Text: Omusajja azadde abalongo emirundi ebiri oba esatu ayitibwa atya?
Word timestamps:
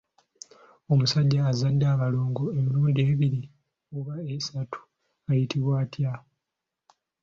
Omusajja 0.91 1.39
azadde 1.51 1.85
abalongo 1.93 2.43
emirundi 2.57 2.99
ebiri 3.11 3.41
oba 3.97 4.15
esatu 4.35 4.79
ayitibwa 5.29 5.73
atya? 5.83 6.13